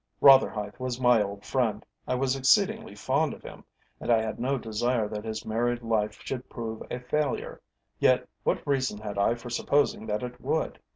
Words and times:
Rotherhithe 0.19 0.77
was 0.79 0.99
my 0.99 1.21
old 1.21 1.45
friend. 1.45 1.85
I 2.07 2.15
was 2.15 2.35
exceedingly 2.35 2.95
fond 2.95 3.35
of 3.35 3.43
him, 3.43 3.63
and 3.99 4.11
I 4.11 4.19
had 4.19 4.39
no 4.39 4.57
desire 4.57 5.07
that 5.07 5.23
his 5.25 5.45
married 5.45 5.83
life 5.83 6.17
should 6.23 6.49
prove 6.49 6.81
a 6.89 6.97
failure. 6.99 7.61
Yet 7.99 8.27
what 8.43 8.65
reason 8.65 8.97
had 8.97 9.19
I 9.19 9.35
for 9.35 9.51
supposing 9.51 10.07
that 10.07 10.23
it 10.23 10.41
would? 10.41 10.79